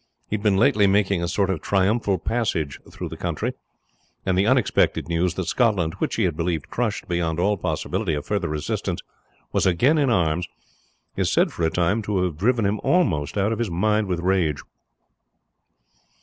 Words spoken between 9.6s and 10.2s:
again in